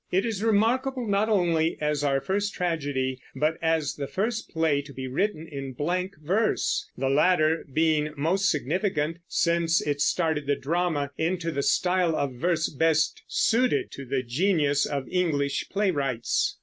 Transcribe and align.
It 0.11 0.25
is 0.25 0.41
remarkable 0.43 1.05
not 1.07 1.29
only 1.29 1.77
as 1.79 2.03
our 2.03 2.19
first 2.19 2.55
tragedy, 2.55 3.19
but 3.35 3.59
as 3.61 3.93
the 3.97 4.07
first 4.07 4.49
play 4.49 4.81
to 4.81 4.91
be 4.91 5.07
written 5.07 5.47
in 5.47 5.73
blank 5.73 6.15
verse, 6.19 6.89
the 6.97 7.07
latter 7.07 7.67
being 7.71 8.11
most 8.17 8.49
significant, 8.49 9.17
since 9.27 9.79
it 9.79 10.01
started 10.01 10.47
the 10.47 10.55
drama 10.55 11.11
into 11.19 11.51
the 11.51 11.61
style 11.61 12.15
of 12.15 12.33
verse 12.33 12.67
best 12.67 13.21
suited 13.27 13.91
to 13.91 14.03
the 14.05 14.23
genius 14.23 14.87
of 14.87 15.07
English 15.07 15.69
playwrights. 15.69 16.57